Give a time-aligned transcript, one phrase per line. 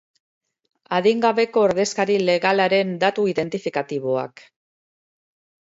[0.99, 4.45] Adingabeko ordezkari legalaren datu identifikatiboak